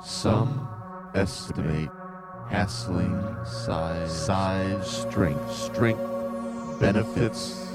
[0.00, 0.68] Some
[1.12, 1.90] estimate
[2.48, 6.00] hassling size, size, strength, strength,
[6.78, 7.68] benefits,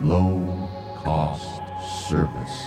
[0.00, 0.68] low
[1.04, 1.46] cost
[2.08, 2.64] service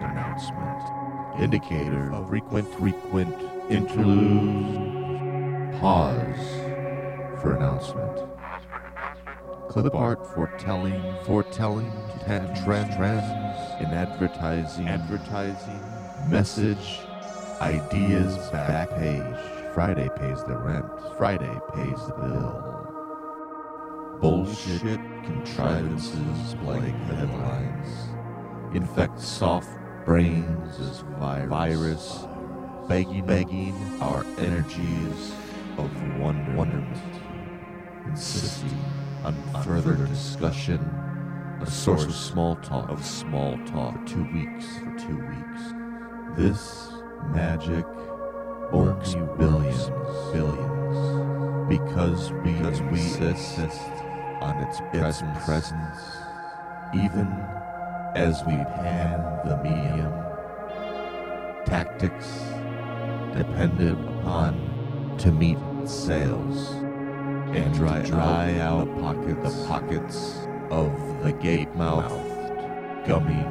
[0.00, 3.36] announcement, indicator of frequent, frequent
[3.70, 4.90] interlude,
[5.78, 6.48] pause
[7.42, 8.26] for announcement.
[9.68, 11.92] Clip art foretelling, foretelling
[12.24, 15.80] trend, trend, trends in advertising, advertising,
[16.30, 17.00] message,
[17.60, 19.36] ideas back page.
[19.74, 20.86] Friday pays the rent.
[21.16, 22.66] Friday pays the bill.
[24.20, 28.14] Bullshit contrivances like headlines.
[28.74, 29.68] Infect soft
[30.04, 32.26] brains as vi- virus.
[32.88, 35.32] Begging, begging our energies
[35.78, 36.98] of wonder- wonderment.
[38.06, 38.78] Insisting
[39.24, 40.78] on further discussion.
[41.60, 45.62] A source of small talk of small talk for two weeks for two weeks.
[46.36, 46.89] This
[47.28, 47.86] magic
[48.72, 49.90] works billions,
[50.32, 53.80] billions, because we because we insist
[54.40, 55.98] on its present presence,
[56.94, 57.28] even
[58.14, 60.12] as we pan the medium.
[61.66, 62.26] Tactics
[63.36, 66.70] depended upon to meet sales
[67.54, 70.38] and dry, dry out pocket, the pockets
[70.70, 73.44] of the gape-mouthed, gummy.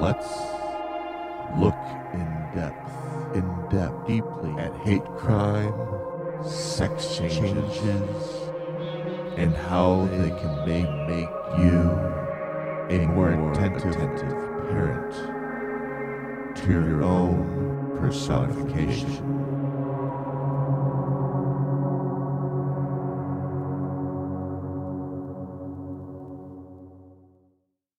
[0.00, 0.65] Let's
[1.56, 1.74] look
[2.12, 5.74] in depth, in depth, deeply at hate crime,
[6.44, 7.80] sex changes,
[9.36, 11.90] and how they can make, make you
[12.90, 15.12] a more attentive, attentive parent
[16.56, 19.55] to your own personification.